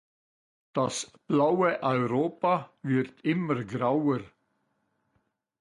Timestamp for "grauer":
3.63-4.21